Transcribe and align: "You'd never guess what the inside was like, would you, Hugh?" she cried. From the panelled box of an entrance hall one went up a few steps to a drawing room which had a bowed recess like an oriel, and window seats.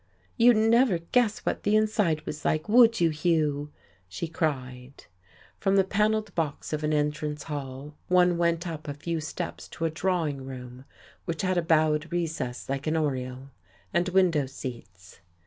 "You'd 0.35 0.57
never 0.57 0.97
guess 0.97 1.45
what 1.45 1.61
the 1.61 1.75
inside 1.75 2.25
was 2.25 2.43
like, 2.43 2.67
would 2.67 2.99
you, 2.99 3.11
Hugh?" 3.11 3.71
she 4.09 4.27
cried. 4.27 5.05
From 5.59 5.75
the 5.75 5.83
panelled 5.83 6.33
box 6.33 6.73
of 6.73 6.83
an 6.83 6.91
entrance 6.91 7.43
hall 7.43 7.93
one 8.07 8.39
went 8.39 8.67
up 8.67 8.87
a 8.87 8.95
few 8.95 9.19
steps 9.21 9.67
to 9.67 9.85
a 9.85 9.91
drawing 9.91 10.43
room 10.43 10.85
which 11.25 11.43
had 11.43 11.59
a 11.59 11.61
bowed 11.61 12.11
recess 12.11 12.67
like 12.67 12.87
an 12.87 12.97
oriel, 12.97 13.51
and 13.93 14.09
window 14.09 14.47
seats. 14.47 15.19